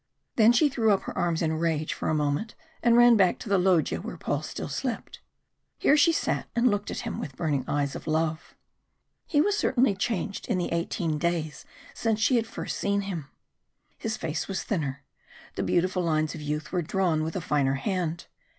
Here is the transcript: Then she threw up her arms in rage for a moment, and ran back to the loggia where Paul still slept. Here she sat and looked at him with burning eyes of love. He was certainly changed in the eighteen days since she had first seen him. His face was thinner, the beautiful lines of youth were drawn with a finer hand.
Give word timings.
Then 0.35 0.51
she 0.51 0.67
threw 0.67 0.89
up 0.89 1.01
her 1.03 1.15
arms 1.15 1.43
in 1.43 1.59
rage 1.59 1.93
for 1.93 2.09
a 2.09 2.15
moment, 2.15 2.55
and 2.81 2.97
ran 2.97 3.15
back 3.15 3.37
to 3.37 3.49
the 3.49 3.59
loggia 3.59 4.01
where 4.01 4.17
Paul 4.17 4.41
still 4.41 4.67
slept. 4.67 5.19
Here 5.77 5.95
she 5.95 6.11
sat 6.11 6.47
and 6.55 6.71
looked 6.71 6.89
at 6.89 7.01
him 7.01 7.19
with 7.19 7.35
burning 7.35 7.63
eyes 7.67 7.95
of 7.95 8.07
love. 8.07 8.55
He 9.27 9.41
was 9.41 9.55
certainly 9.55 9.93
changed 9.93 10.47
in 10.47 10.57
the 10.57 10.71
eighteen 10.73 11.19
days 11.19 11.65
since 11.93 12.19
she 12.19 12.37
had 12.37 12.47
first 12.47 12.79
seen 12.79 13.01
him. 13.01 13.29
His 13.95 14.17
face 14.17 14.47
was 14.47 14.63
thinner, 14.63 15.03
the 15.53 15.61
beautiful 15.61 16.01
lines 16.01 16.33
of 16.33 16.41
youth 16.41 16.71
were 16.71 16.81
drawn 16.81 17.21
with 17.21 17.35
a 17.35 17.39
finer 17.41 17.75
hand. 17.75 18.25